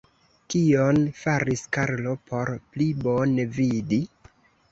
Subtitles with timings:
[0.53, 4.03] Kion faris Karlo por pli bone vidi?